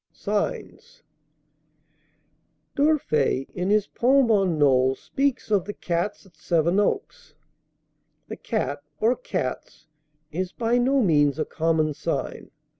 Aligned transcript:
SIGNS. 0.11 1.03
D'Urfey, 2.75 3.47
in 3.53 3.69
his 3.69 3.85
poem 3.85 4.31
on 4.31 4.57
Knole, 4.57 4.95
speaks 4.95 5.51
of 5.51 5.65
"The 5.65 5.75
Cats" 5.75 6.25
at 6.25 6.35
Sevenoaks. 6.35 7.35
"The 8.27 8.35
Cat" 8.37 8.81
or 8.99 9.15
"Cats" 9.15 9.85
is 10.31 10.53
by 10.53 10.79
no 10.79 11.03
means 11.03 11.37
a 11.37 11.45
common 11.45 11.93
sign. 11.93 12.49